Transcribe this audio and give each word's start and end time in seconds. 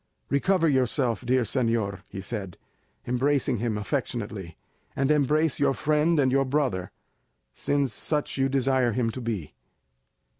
"Recover 0.31 0.67
yourself, 0.67 1.23
dear 1.23 1.43
señor," 1.43 2.01
he 2.07 2.21
said, 2.21 2.57
embracing 3.05 3.57
him 3.59 3.77
affectionately, 3.77 4.57
"and 4.95 5.11
embrace 5.11 5.59
your 5.59 5.75
friend 5.75 6.19
and 6.19 6.31
your 6.31 6.43
brother, 6.43 6.89
since 7.53 7.93
such 7.93 8.35
you 8.35 8.49
desire 8.49 8.93
him 8.93 9.11
to 9.11 9.21
be." 9.21 9.53